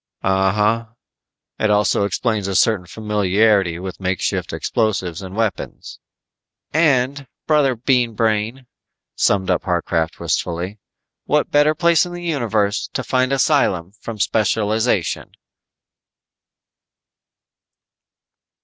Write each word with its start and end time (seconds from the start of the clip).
"Uh 0.23 0.51
huh. 0.51 0.85
It 1.59 1.69
also 1.69 2.05
explains 2.05 2.47
a 2.47 2.55
certain 2.55 2.87
familiarity 2.87 3.77
with 3.77 3.99
makeshift 3.99 4.51
explosives 4.51 5.21
and 5.21 5.35
weapons." 5.35 5.99
"And, 6.73 7.27
brother 7.45 7.75
Bean 7.75 8.15
Brain," 8.15 8.65
summed 9.13 9.51
up 9.51 9.65
Harcraft 9.65 10.19
wistfully. 10.19 10.79
"What 11.25 11.51
better 11.51 11.75
place 11.75 12.03
in 12.03 12.13
the 12.13 12.23
universe 12.23 12.87
to 12.93 13.03
find 13.03 13.31
asylum 13.31 13.91
from 13.99 14.17
specialization." 14.17 15.33